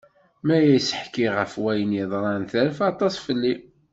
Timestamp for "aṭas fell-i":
2.91-3.53